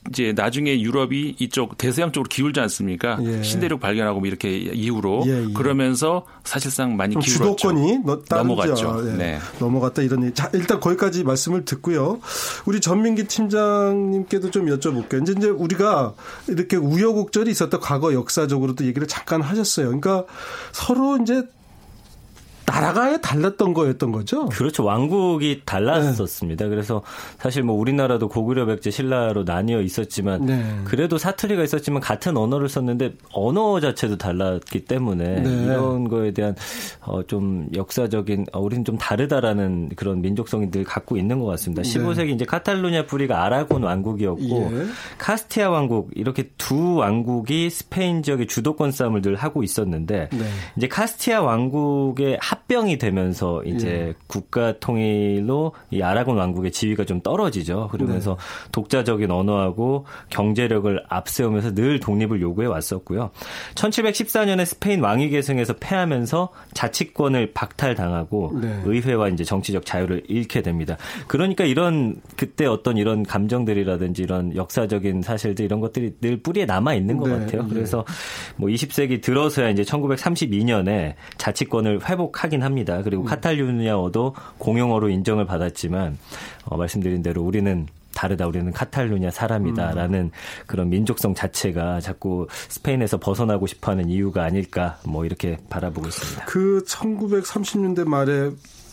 [0.08, 3.18] 이제 나중에 유럽이 이쪽 대서양 쪽으로 기울지 않습니까?
[3.22, 3.42] 예.
[3.42, 5.52] 신대륙 발견하고 뭐 이렇게 이후로 예, 예.
[5.52, 7.56] 그러면서 사실상 많이 기울었죠.
[7.56, 9.04] 주도권이 넘어갔죠.
[9.08, 9.12] 예.
[9.16, 9.38] 네.
[9.58, 10.34] 넘어갔다 이런 얘기.
[10.34, 12.20] 자, 일단 거기까지 말씀을 듣고요.
[12.66, 15.22] 우리 전민기 팀장님께도 좀 여쭤볼게요.
[15.22, 16.14] 이제, 이제 우리가
[16.48, 19.86] 이렇게 우여곡절이 있었던 과거 역사적으로도 얘기를 잠깐 하셨어요.
[19.86, 20.24] 그러니까
[20.72, 21.44] 서로 이제
[22.72, 24.46] 나라가 달랐던 거였던 거죠.
[24.46, 24.84] 그렇죠.
[24.84, 26.64] 왕국이 달랐었습니다.
[26.64, 26.70] 네.
[26.70, 27.02] 그래서
[27.38, 30.64] 사실 뭐 우리나라도 고구려 백제 신라로 나뉘어 있었지만 네.
[30.84, 35.64] 그래도 사투리가 있었지만 같은 언어를 썼는데 언어 자체도 달랐기 때문에 네.
[35.64, 36.54] 이런 거에 대한
[37.00, 41.82] 어 좀 역사적인 어 우리는 좀 다르다라는 그런 민족성이 늘 갖고 있는 것 같습니다.
[41.82, 44.86] 15세기 이제 카탈루냐 뿌리가 아라곤 왕국이었고 예.
[45.18, 50.44] 카스티아 왕국 이렇게 두 왕국이 스페인 지역의 주도권 싸움을 늘 하고 있었는데 네.
[50.76, 54.14] 이제 카스티아 왕국의 합 병이 되면서 이제 예.
[54.26, 57.88] 국가 통일로 이 아라곤 왕국의 지위가 좀 떨어지죠.
[57.90, 58.70] 그러면서 네.
[58.72, 63.30] 독자적인 언어하고 경제력을 앞세우면서 늘 독립을 요구해 왔었고요.
[63.74, 68.82] 1714년에 스페인 왕위 계승에서 패하면서 자치권을 박탈당하고 네.
[68.84, 70.96] 의회와 이제 정치적 자유를 잃게 됩니다.
[71.26, 77.16] 그러니까 이런 그때 어떤 이런 감정들이라든지 이런 역사적인 사실들 이런 것들이 늘 뿌리에 남아 있는
[77.16, 77.38] 것 네.
[77.38, 77.66] 같아요.
[77.68, 78.04] 그래서
[78.56, 83.00] 뭐 20세기 들어서야 이제 1932년에 자치권을 회복 하긴 합니다.
[83.02, 83.26] 그리고 음.
[83.26, 86.18] 카탈루냐어도 공용어로 인정을 받았지만
[86.66, 88.46] 어, 말씀드린 대로 우리는 다르다.
[88.46, 90.30] 우리는 카탈루냐 사람이다라는 음.
[90.66, 96.44] 그런 민족성 자체가 자꾸 스페인에서 벗어나고 싶어하는 이유가 아닐까 뭐 이렇게 바라보고 있습니다.
[96.44, 98.50] 그 1930년대 말에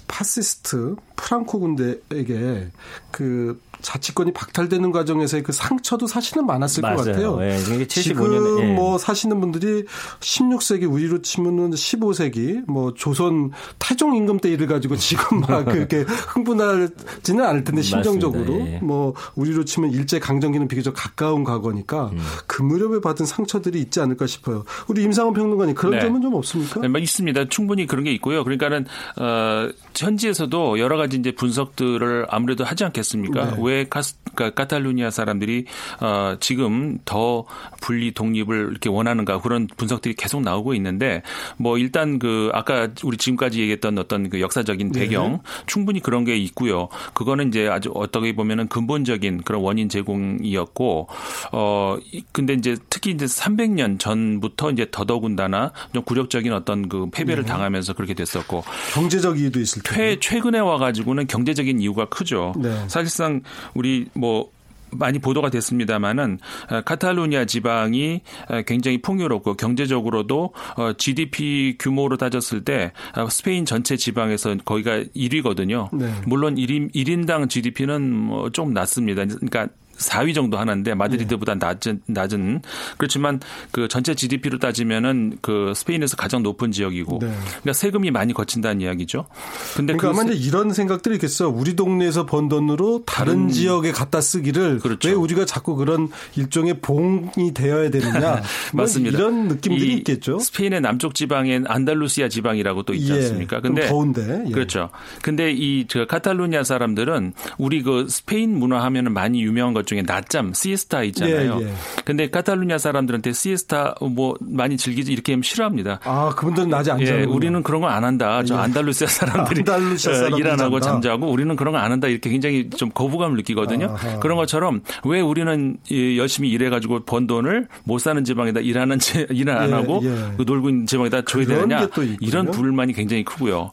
[0.08, 2.70] 파시스트 프랑코 군대에게
[3.12, 6.98] 그 자치권이 박탈되는 과정에서의 그 상처도 사실은 많았을 맞아요.
[6.98, 7.38] 것 같아요.
[7.38, 8.74] 네, 지금 예.
[8.74, 9.86] 뭐 사시는 분들이
[10.20, 17.44] 16세기 우리로 치면은 15세기 뭐 조선 태종 임금 때 일을 가지고 지금 막 그렇게 흥분하지는
[17.44, 18.80] 않을 텐데 심정적으로 예.
[18.82, 22.20] 뭐 우리로 치면 일제 강점기는 비교적 가까운 과거니까 음.
[22.48, 24.64] 그 무렵에 받은 상처들이 있지 않을까 싶어요.
[24.88, 26.02] 우리 임상훈 평론가님 그런 네.
[26.02, 26.82] 점은 좀 없습니까?
[26.82, 27.50] 네, 뭐 있습니다.
[27.50, 28.44] 충분히 그런 게 있고요.
[28.44, 28.86] 그러니까는
[29.18, 33.52] 어 현지에서도 여러 가지 이제 분석들을 아무래도 하지 않겠습니까?
[33.52, 33.62] 네.
[33.70, 35.66] 왜 카스, 그러니까 카탈루니아 사람들이
[36.02, 37.46] 어, 지금 더
[37.82, 41.22] 분리 독립을 이렇게 원하는가 그런 분석들이 계속 나오고 있는데
[41.58, 45.00] 뭐 일단 그 아까 우리 지금까지 얘기했던 어떤 그 역사적인 네.
[45.00, 45.40] 배경 네.
[45.68, 46.90] 충분히 그런 게 있고요.
[47.14, 51.08] 그거는 이제 아주 어떻게 보면은 근본적인 그런 원인 제공이었고
[51.52, 51.98] 어
[52.32, 57.50] 근데 이제 특히 이제 300년 전부터 이제 더더군다나 좀 굴욕적인 어떤 그 패배를 네.
[57.50, 62.54] 당하면서 그렇게 됐었고 경제적 이유도 있을 텐데 최근에 와 가지고는 경제적인 이유가 크죠.
[62.58, 62.88] 네.
[62.88, 63.42] 사실상
[63.74, 64.52] 우리 뭐
[64.92, 70.54] 많이 보도가 됐습니다마는 어, 카탈루니아 지방이 어, 굉장히 풍요롭고 경제적으로도
[70.98, 72.92] GDP 어, 규모로 따졌을 때
[73.30, 75.96] 스페인 전체 지방에서 거기가 1위거든요.
[75.96, 76.12] 네.
[76.26, 79.26] 물론 1인 1인당 GDP는 뭐좀 낮습니다.
[79.26, 79.68] 그러니까
[80.00, 81.60] 4위 정도 하는데 마드리드보다 네.
[81.60, 82.62] 낮은 낮은
[82.98, 83.40] 그렇지만
[83.72, 87.28] 그 전체 GDP로 따지면은 그 스페인에서 가장 높은 지역이고 네.
[87.28, 89.28] 그러니까 세금이 많이 거친다는 이야기죠.
[89.76, 91.50] 근데 그러니까 그 아마 이런 생각들이 있겠어요.
[91.50, 95.10] 우리 동네에서 번 돈으로 다른, 다른 지역에 갖다 쓰기를 그렇죠.
[95.10, 98.42] 왜 우리가 자꾸 그런 일종의 봉이 되어야 되느냐.
[98.74, 99.18] 뭐 맞습니다.
[99.18, 100.40] 이런 느낌들이 있겠죠.
[100.40, 103.16] 스페인의 남쪽 지방엔 안달루시아 지방이라고 또 있지 예.
[103.16, 103.60] 않습니까?
[103.60, 104.44] 근데 더운데.
[104.48, 104.52] 예.
[104.52, 104.90] 그렇죠.
[105.22, 110.54] 근데 이 저 카탈루니아 사람들은 우리 그 스페인 문화 하면은 많이 유명한 것 중에 낮잠,
[110.54, 111.58] 시에스타 있잖아요.
[111.62, 111.74] 예, 예.
[112.06, 116.00] 근데 카탈루냐 사람들한테 시에스타 뭐 많이 즐기지 이렇게 하면 싫어합니다.
[116.04, 117.22] 아, 그분들은 낮에 안 자요.
[117.22, 118.44] 예, 우리는 그런 거 안 한다.
[118.44, 118.60] 저 예.
[118.60, 122.08] 안달루시아 사람들이 안달루시아 어, 일안 하고 잠자고 우리는 그런 거 안 한다.
[122.08, 123.88] 이렇게 굉장히 좀 거부감을 느끼거든요.
[123.88, 124.20] 아하.
[124.20, 125.78] 그런 것처럼 왜 우리는
[126.18, 129.00] 열심히 일해 가지고 번 돈을 못 사는 지방에다 일하는
[129.32, 130.10] 일을 안 예, 하고 예.
[130.38, 131.88] 그 놀고 있는 지방에다 줘야 되느냐.
[132.20, 133.72] 이런 불만이 굉장히 크고요.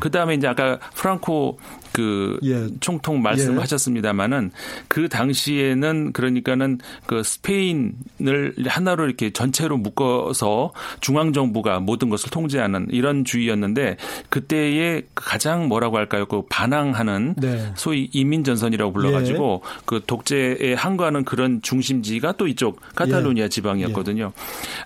[0.00, 1.58] 그 다음에 이제 아까 프랑코
[1.92, 2.66] 그 예.
[2.80, 4.50] 총통 말씀하셨습니다마는
[4.88, 13.24] 그 당시에는 그러니까는 그 스페인을 하나로 이렇게 전체로 묶어서 중앙 정부가 모든 것을 통제하는 이런
[13.24, 13.96] 주의였는데
[14.28, 16.26] 그때에 가장 뭐라고 할까요?
[16.26, 17.72] 그 반항하는 네.
[17.76, 19.80] 소위 이민 전선이라고 불러 가지고 예.
[19.84, 23.48] 그 독재에 항거하는 그런 중심지가 또 이쪽 카탈루니아 예.
[23.48, 24.32] 지방이었거든요.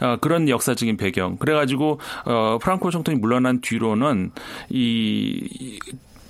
[0.01, 1.37] 어, 그런 역사적인 배경.
[1.37, 4.33] 그래 가지고 어, 프랑코 총통이 물러난 뒤로는
[4.71, 5.79] 이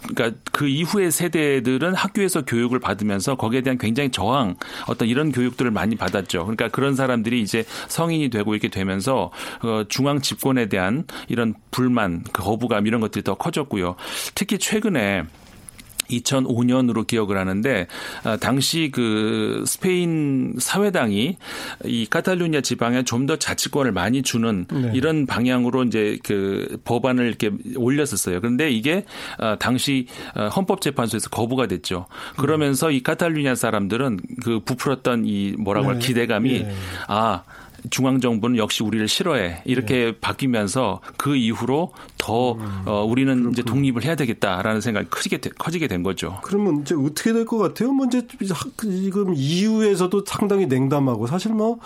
[0.09, 5.97] 그러니까 그 이후의 세대들은 학교에서 교육을 받으면서 거기에 대한 굉장히 저항 어떤 이런 교육들을 많이
[5.97, 6.41] 받았죠.
[6.43, 9.31] 그러니까 그런 사람들이 이제 성인이 되고 이렇게 되면서
[9.63, 13.97] 어, 중앙 집권에 대한 이런 불만, 그 거부감 이런 것들이 더 커졌고요.
[14.35, 15.25] 특히 최근에
[16.21, 17.87] 2005년으로 기억을 하는데
[18.25, 21.39] 아, 당시 그 스페인 사회당이
[21.87, 24.91] 이 카탈루니아 지방에 좀 더 자치권을 많이 주는 네.
[24.95, 28.41] 이런 방향으로 이제 그 법안을 이렇게 올렸었어요.
[28.41, 29.05] 그런데 이게
[29.39, 32.07] 아, 당시 아, 헌법재판소에서 거부가 됐죠.
[32.37, 36.07] 그러면서 이 카탈루니아 사람들은 그 부풀었던 이 뭐라고 할 네.
[36.07, 36.75] 기대감이 네.
[37.07, 37.45] 아
[37.91, 39.63] 중앙 정부는 역시 우리를 싫어해.
[39.65, 40.19] 이렇게 네.
[40.21, 42.83] 바뀌면서 그 이후로 더 음.
[42.87, 43.53] 어, 우리는 그렇군.
[43.53, 46.39] 이제 독립을 해야 되겠다라는 생각이 커지게, 커지게 된 거죠.
[46.43, 47.93] 그러면 이제 어떻게 될 것 같아요?
[47.93, 48.27] 뭐 이제
[48.81, 51.79] 지금 EU에서도 상당히 냉담하고 사실 뭐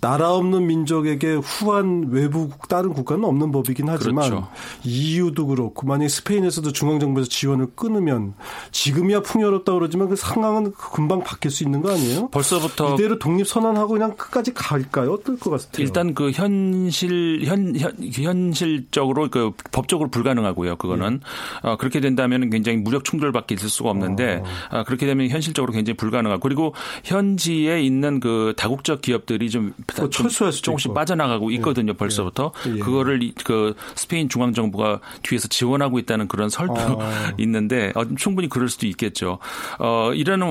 [0.00, 4.48] 나라 없는 민족에게 후한 외부 다른 국가는 없는 법이긴 하지만 그렇죠.
[4.84, 8.34] EU도 그렇고 만약 스페인에서도 중앙 정부에서 지원을 끊으면
[8.70, 12.28] 지금이야 풍요롭다 그러지만 그 상황은 금방 바뀔 수 있는 거 아니에요?
[12.28, 15.12] 벌써부터 이대로 독립 선언하고 그냥 끝까지 갈까요?
[15.12, 15.84] 어떨 것 같아요?
[15.84, 20.76] 일단 그 현실 현, 현 현실적으로 그 법적으로 불가능하고요.
[20.76, 21.68] 그거는 네.
[21.68, 24.78] 어, 그렇게 된다면 굉장히 무력 충돌밖에 있을 수가 없는데 어.
[24.78, 26.74] 어, 그렇게 되면 현실적으로 굉장히 불가능하고 그리고
[27.04, 29.74] 현지에 있는 그 다국적 기업들이 좀,
[30.10, 30.94] 좀 조금씩 있고.
[30.94, 31.56] 빠져나가고 예.
[31.56, 31.92] 있거든요.
[31.92, 31.98] 네.
[31.98, 32.78] 벌써부터 네.
[32.78, 37.32] 그거를 그 스페인 중앙 정부가 뒤에서 지원하고 있다는 그런 설도 아.
[37.38, 39.38] 있는데 어, 충분히 그럴 수도 있겠죠.
[39.78, 40.42] 어, 이런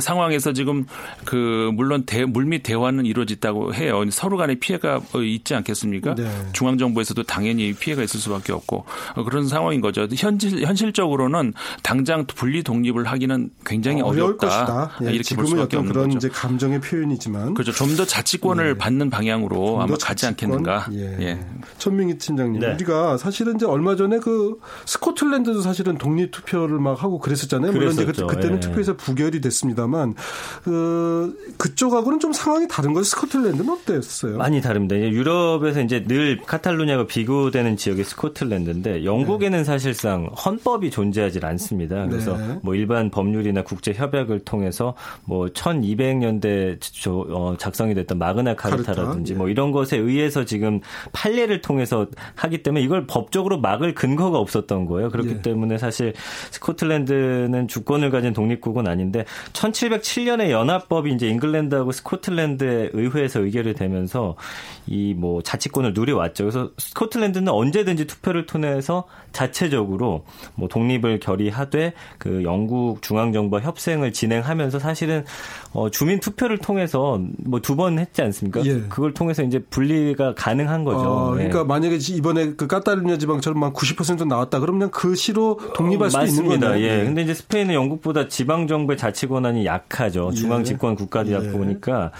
[0.00, 0.86] 상황에서 지금
[1.24, 4.04] 그 물론 대, 물밑 대화는 이루어졌다고 해요.
[4.10, 6.14] 서로 간의 피해가 있지 않겠습니까?
[6.14, 6.30] 네.
[6.54, 10.08] 중앙 정부에서도 당연히 피해가 있을 수밖에 없고 어, 그런 상황인 거죠.
[10.16, 14.92] 현실 현실적으로는 당장 분리 독립을 하기는 굉장히 어려울 어렵다.
[15.02, 16.16] 예, 이렇게 볼 수밖에 없는 그런 거죠.
[16.16, 17.72] 이제 감정의 표현이지만 그렇죠.
[17.72, 18.78] 좀 더 자치권을 네.
[18.78, 20.86] 받는 방향으로 아마 가지 않겠는가.
[20.92, 21.16] 예.
[21.20, 21.46] 예.
[21.78, 22.74] 천민기 팀장님, 네.
[22.74, 27.72] 우리가 사실은 이제 얼마 전에 그 스코틀랜드도 사실은 독립 투표를 막 하고 그랬었잖아요.
[27.72, 28.60] 물론 이제 그, 그때는 예.
[28.60, 30.14] 투표에서 부결이 됐습니다만
[30.62, 33.02] 그 그쪽하고는 좀 상황이 다른 거죠.
[33.04, 34.27] 스코틀랜드는 어땠어요?
[34.28, 34.38] 다르겠어요.
[34.38, 34.96] 많이 다릅니다.
[34.96, 39.64] 유럽에서 이제 늘 카탈루냐가 비교되는 지역이 스코틀랜드인데 영국에는 네.
[39.64, 42.06] 사실상 헌법이 존재하지 않습니다.
[42.06, 42.58] 그래서 네.
[42.62, 49.38] 뭐 일반 법률이나 국제 협약을 통해서 뭐 1200년대 어, 작성이 됐던 마그나 카르타라든지 카르타?
[49.38, 50.80] 뭐 이런 것에 의해서 지금
[51.12, 55.10] 판례를 통해서 하기 때문에 이걸 법적으로 막을 근거가 없었던 거예요.
[55.10, 55.42] 그렇기 네.
[55.42, 56.12] 때문에 사실
[56.50, 64.17] 스코틀랜드는 주권을 가진 독립국은 아닌데 1707년에 연합법이 이제 잉글랜드하고 스코틀랜드의 의회에서 의결이 되면서
[64.86, 66.44] 이 뭐 자치권을 누려왔죠.
[66.44, 74.78] 그래서 스코틀랜드는 언제든지 투표를 통해서 자체적으로 뭐 독립을 결의하되 그 영국 중앙 정부와 협상을 진행하면서
[74.78, 75.24] 사실은
[75.72, 78.64] 어 주민 투표를 통해서 뭐 두 번 했지 않습니까?
[78.64, 78.80] 예.
[78.88, 80.98] 그걸 통해서 이제 분리가 가능한 거죠.
[81.00, 81.64] 어, 그러니까 네.
[81.64, 86.54] 만약에 이번에 그 까타르냐 지방처럼 막90% 나왔다 그러면 그 시로 독립할 어, 수도 맞습니다.
[86.54, 86.84] 있는 거네요.
[86.86, 87.04] 예.
[87.04, 90.32] 근데 이제 스페인은 영국보다 지방 정부의 자치 권한이 약하죠.
[90.32, 91.50] 중앙 집권 국가다 예.
[91.50, 92.10] 보니까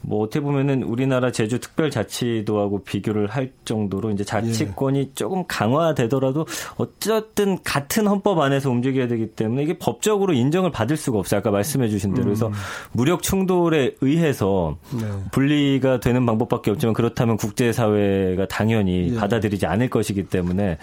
[0.00, 5.10] 뭐 어떻게 보면은 우리나라 제주 특별자치도하고 비교를 할 정도로 이제 자치권이 예.
[5.14, 11.38] 조금 강화되더라도 어쨌든 같은 헌법 안에서 움직여야 되기 때문에 이게 법적으로 인정을 받을 수가 없어요.
[11.38, 12.26] 아까 말씀해 주신 대로.
[12.26, 12.52] 그래서 음.
[12.92, 15.06] 무력 충돌에 의해서 네.
[15.32, 19.16] 분리가 되는 방법밖에 없지만 그렇다면 국제사회가 당연히 예.
[19.16, 20.78] 받아들이지 않을 것이기 때문에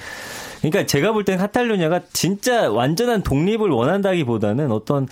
[0.64, 5.08] 그러니까 제가 볼 때는 카탈루냐가 진짜 완전한 독립을 원한다기보다는 어떤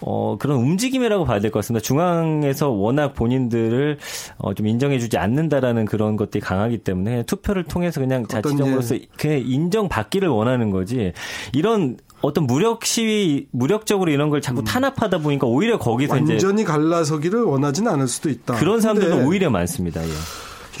[0.00, 1.82] 어 그런 움직임이라고 봐야 될 것 같습니다.
[1.84, 3.98] 중앙에서 워낙 본인들을
[4.38, 10.70] 어 좀 인정해주지 않는다라는 그런 것들이 강하기 때문에 투표를 통해서 그냥 자치정으로서 그냥 인정받기를 원하는
[10.70, 11.12] 거지
[11.52, 14.64] 이런 어떤 무력 시위, 무력적으로 이런 걸 자꾸 음.
[14.64, 18.54] 탄압하다 보니까 오히려 거기서 완전히 이제 완전히 갈라서기를 원하지는 않을 수도 있다.
[18.54, 20.02] 그런 사람들도 오히려 많습니다.
[20.02, 20.08] 예.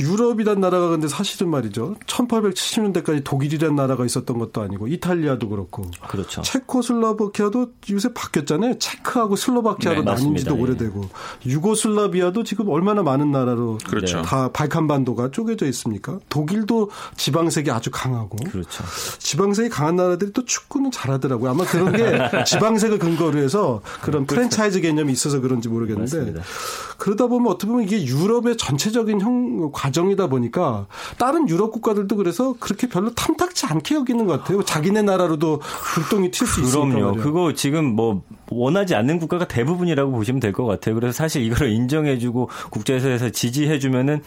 [0.00, 1.96] 유럽이란 나라가 근데 사실은 말이죠.
[2.06, 5.90] 1870년대까지 독일이란 나라가 있었던 것도 아니고 이탈리아도 그렇고.
[6.08, 6.42] 그렇죠.
[6.42, 8.78] 체코슬라바키아도 요새 바뀌었잖아요.
[8.78, 10.60] 체크하고 슬로바키아로 네, 나뉜 지도 예.
[10.60, 11.08] 오래되고.
[11.46, 14.22] 유고슬라비아도 지금 얼마나 많은 나라로 그렇죠.
[14.22, 16.18] 다 발칸반도가 쪼개져 있습니까?
[16.28, 18.36] 독일도 지방색이 아주 강하고.
[18.50, 18.84] 그렇죠.
[19.18, 21.50] 지방색이 강한 나라들이 또 축구는 잘하더라고요.
[21.50, 24.34] 아마 그런 게 지방색을 근거로 해서 그런 그렇죠.
[24.34, 26.16] 프랜차이즈 개념이 있어서 그런지 모르겠는데.
[26.16, 26.42] 맞습니다.
[26.98, 30.86] 그러다 보면 어떻게 보면 이게 유럽의 전체적인 형 과정이다 보니까
[31.18, 34.62] 다른 유럽 국가들도 그래서 그렇게 별로 탐탁치 않게 여기는 것 같아요.
[34.62, 35.60] 자기네 나라로도
[35.94, 36.94] 불똥이 튈 수 있으니까.
[36.94, 37.16] 그럼요.
[37.16, 40.94] 그거 지금 뭐 원하지 않는 국가가 대부분이라고 보시면 될 것 같아요.
[40.94, 44.22] 그래서 사실 이거를 인정해주고 국제사회에서 지지해주면은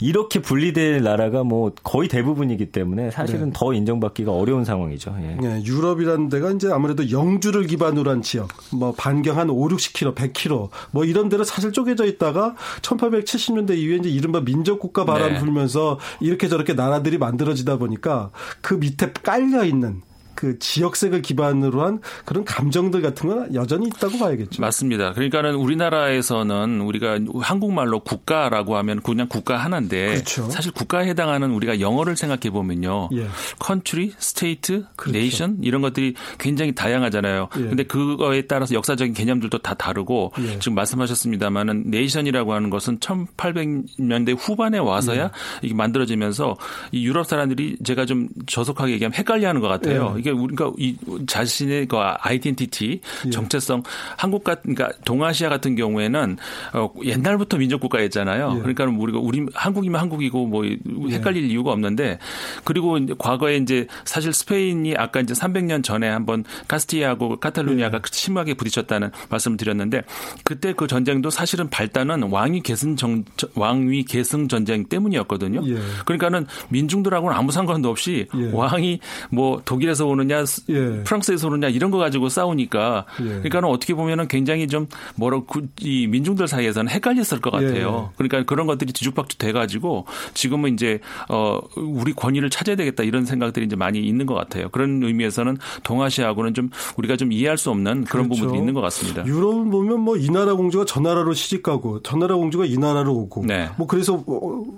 [0.00, 3.50] 이렇게 분리될 나라가 뭐 거의 대부분이기 때문에 사실은 네.
[3.54, 5.16] 더 인정받기가 어려운 상황이죠.
[5.22, 5.36] 예.
[5.40, 10.68] 네, 유럽이라는 데가 이제 아무래도 영주를 기반으로 한 지역, 뭐 반경 한 5, 60km, 100km
[10.90, 15.38] 뭐 이런 데로 사실 쪼개져 있다가 1870년대 이후에 이제 이른바 민족국가 바람 네.
[15.38, 20.02] 불면서 이렇게 저렇게 나라들이 만들어지다 보니까 그 밑에 깔려 있는
[20.42, 24.60] 그 지역색을 기반으로 한 그런 감정들 같은 건 여전히 있다고 봐야겠죠.
[24.60, 25.12] 맞습니다.
[25.12, 30.50] 그러니까는 우리나라에서는 우리가 한국말로 국가라고 하면 그냥 국가 하나인데 그렇죠.
[30.50, 33.10] 사실 국가에 해당하는 우리가 영어를 생각해 보면요.
[33.12, 33.28] 예.
[33.64, 35.16] country, state, 그렇죠.
[35.16, 37.48] nation 이런 것들이 굉장히 다양하잖아요.
[37.58, 37.60] 예.
[37.60, 40.58] 근데 그거에 따라서 역사적인 개념들도 다 다르고 예.
[40.58, 45.30] 지금 말씀하셨습니다마는 네이션이라고 하는 것은 1800년대 후반에 와서야 예.
[45.62, 46.56] 이게 만들어지면서
[46.90, 50.14] 이 유럽 사람들이 제가 좀 저속하게 얘기하면 헷갈려 하는 것 같아요.
[50.16, 50.18] 예.
[50.18, 53.30] 이게 우리가 이 자신의 그 아이덴티티 예.
[53.30, 53.82] 정체성
[54.16, 56.36] 한국 같은 그러니까 동아시아 같은 경우에는
[56.74, 58.54] 어 옛날부터 민족 국가였잖아요.
[58.56, 58.60] 예.
[58.60, 61.48] 그러니까 우리가 우리 한국이면 한국이고 뭐 헷갈릴 예.
[61.48, 62.18] 이유가 없는데
[62.64, 68.02] 그리고 이제 과거에 이제 사실 스페인이 아까 이제 300년 전에 한번 카스티아하고 카탈루니아가 예.
[68.10, 70.02] 심하게 부딪혔다는 말씀을 드렸는데
[70.44, 75.62] 그때 그 전쟁도 사실은 발단은 왕위 계승 정 왕위 계승 전쟁 때문이었거든요.
[75.66, 75.78] 예.
[76.04, 78.50] 그러니까는 민중들하고는 아무 상관도 없이 예.
[78.52, 81.02] 왕이 뭐 독일에서 오 느냐 예.
[81.04, 83.24] 프랑스에서 오느냐 이런 거 가지고 싸우니까 예.
[83.24, 85.42] 그러니까는 어떻게 보면은 굉장히 좀 뭐라
[85.80, 88.10] 이 민중들 사이에서는 헷갈렸을 것 같아요.
[88.10, 88.14] 예.
[88.16, 93.76] 그러니까 그런 것들이 뒤죽박죽 돼가지고 지금은 이제 어 우리 권위를 찾아야 되겠다 이런 생각들이 이제
[93.76, 94.68] 많이 있는 것 같아요.
[94.70, 98.44] 그런 의미에서는 동아시아하고는 좀 우리가 좀 이해할 수 없는 그런 그렇죠.
[98.44, 99.26] 부분이 있는 것 같습니다.
[99.26, 103.44] 유럽을 보면 뭐 이 나라 공주가 저 나라로 시집가고 저 나라 공주가 이 나라로 오고
[103.46, 103.68] 네.
[103.76, 104.22] 뭐 그래서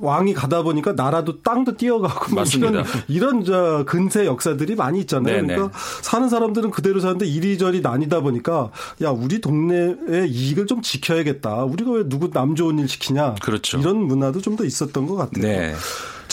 [0.00, 2.70] 왕이 가다 보니까 나라도 땅도 뛰어가고 뭐 맞습니다.
[2.70, 5.23] 이런 이런 저 근세 역사들이 많이 있잖아요.
[5.32, 5.42] 네네.
[5.42, 5.54] 네.
[5.54, 8.70] 그러니까 사는 사람들은 그대로 사는데 이리저리 나뉘다 보니까
[9.02, 11.64] 야 우리 동네의 이익을 좀 지켜야겠다.
[11.64, 13.34] 우리가 왜 누구 남 좋은 일 시키냐.
[13.42, 13.78] 그렇죠.
[13.78, 15.42] 이런 문화도 좀 더 있었던 것 같아요.
[15.42, 15.74] 네.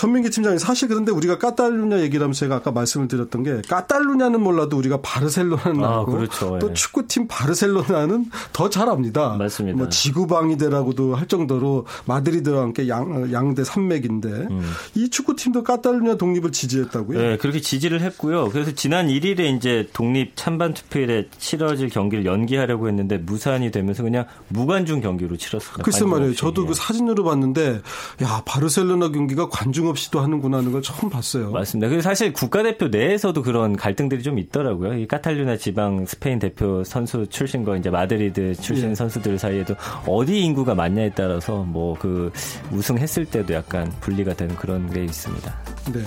[0.01, 4.75] 전민기 팀장님 사실 그런데 우리가 까탈루냐 얘기를 하면서 제가 아까 말씀을 드렸던 게 까탈루냐는 몰라도
[4.77, 6.57] 우리가 바르셀로나는 아, 알고 그렇죠.
[6.57, 6.73] 또 예.
[6.73, 9.35] 축구팀 바르셀로나는 더 잘 압니다.
[9.37, 9.77] 맞습니다.
[9.77, 14.71] 뭐 지구방위대라고도 할 정도로 마드리드와 함께 양, 양대 산맥인데 음.
[14.95, 17.19] 이 축구팀도 까탈루냐 독립을 지지했다고요?
[17.19, 18.49] 네, 그렇게 지지를 했고요.
[18.49, 25.01] 그래서 지난 1일에 이제 독립 찬반 투표일에 치러질 경기를 연기하려고 했는데 무산이 되면서 그냥 무관중
[25.01, 25.83] 경기로 치렀습니다.
[25.83, 26.33] 글쎄 말이에요.
[26.33, 27.81] 저도 그 사진으로 봤는데
[28.23, 31.51] 야 바르셀로나 경기가 관중 없이도 하는구나 하는 걸 처음 봤어요.
[31.51, 31.87] 맞습니다.
[31.87, 34.95] 그래서 사실 국가대표 내에서도 그런 갈등들이 좀 있더라고요.
[34.95, 38.95] 이 카탈루냐 지방 스페인 대표 선수 출신과 이제 마드리드 출신 네.
[38.95, 39.75] 선수들 사이에도
[40.05, 42.31] 어디 인구가 많냐에 따라서 뭐 그
[42.71, 45.53] 우승했을 때도 약간 분리가 되는 그런 게 있습니다.
[45.93, 46.03] 네.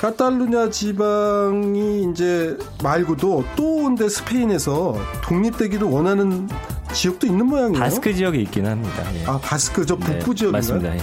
[0.00, 6.48] 카탈루냐 지방이 이제 말고도 또 근데 스페인에서 독립되기를 원하는
[6.92, 7.78] 지역도 있는 모양이에요.
[7.78, 9.02] 바스크 지역이 있긴 합니다.
[9.16, 9.24] 예.
[9.26, 10.52] 아 바스크 저 북부 네, 지역인가요?
[10.52, 10.96] 맞습니다.
[10.96, 11.00] 예.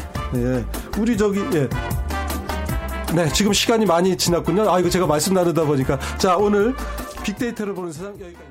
[0.58, 0.66] 예.
[1.00, 1.68] 우리 저기 예.
[3.14, 4.70] 네 지금 시간이 많이 지났군요.
[4.72, 6.74] 아 이거 제가 말씀 나누다 보니까 자 오늘
[7.24, 8.51] 빅데이터를 보는 세상 여기까지.